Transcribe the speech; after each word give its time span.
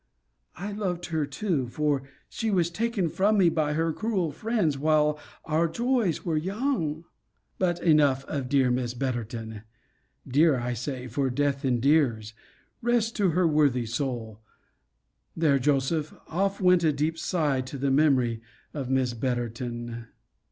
I 0.55 0.71
loved 0.71 1.05
her 1.13 1.27
too 1.27 1.67
for 1.67 2.01
she 2.27 2.49
was 2.49 2.71
taken 2.71 3.07
from 3.07 3.37
me 3.37 3.49
by 3.49 3.73
her 3.73 3.93
cruel 3.93 4.31
friends, 4.31 4.75
while 4.75 5.19
our 5.45 5.67
joys 5.67 6.25
were 6.25 6.37
young. 6.37 7.05
But 7.59 7.79
enough 7.83 8.25
of 8.25 8.49
dear 8.49 8.71
Miss 8.71 8.95
Betterton. 8.95 9.61
Dear, 10.27 10.57
I 10.59 10.73
say; 10.73 11.05
for 11.07 11.29
death 11.29 11.63
endears. 11.63 12.33
Rest 12.81 13.15
to 13.17 13.29
her 13.29 13.47
worthy 13.47 13.85
soul! 13.85 14.41
There, 15.37 15.59
Joseph, 15.59 16.15
off 16.27 16.59
went 16.59 16.83
a 16.83 16.91
deep 16.91 17.19
sigh 17.19 17.61
to 17.61 17.77
the 17.77 17.91
memory 17.91 18.41
of 18.73 18.89
Miss 18.89 19.13
Betterton! 19.13 20.07